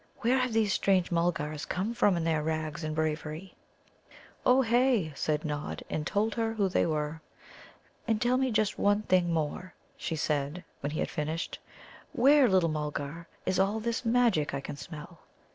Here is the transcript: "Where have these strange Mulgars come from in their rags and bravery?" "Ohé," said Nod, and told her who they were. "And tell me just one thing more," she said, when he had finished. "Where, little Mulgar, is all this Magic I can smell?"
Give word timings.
"Where 0.21 0.39
have 0.39 0.51
these 0.53 0.73
strange 0.73 1.11
Mulgars 1.11 1.63
come 1.63 1.93
from 1.93 2.17
in 2.17 2.23
their 2.23 2.41
rags 2.41 2.83
and 2.83 2.95
bravery?" 2.95 3.53
"Ohé," 4.47 5.15
said 5.15 5.45
Nod, 5.45 5.83
and 5.91 6.07
told 6.07 6.33
her 6.33 6.55
who 6.55 6.69
they 6.69 6.87
were. 6.87 7.21
"And 8.07 8.19
tell 8.19 8.37
me 8.37 8.49
just 8.49 8.79
one 8.79 9.03
thing 9.03 9.31
more," 9.31 9.75
she 9.95 10.15
said, 10.15 10.63
when 10.79 10.89
he 10.93 11.01
had 11.01 11.11
finished. 11.11 11.59
"Where, 12.13 12.49
little 12.49 12.67
Mulgar, 12.69 13.27
is 13.45 13.59
all 13.59 13.79
this 13.79 14.03
Magic 14.03 14.55
I 14.55 14.59
can 14.59 14.75
smell?" 14.75 15.19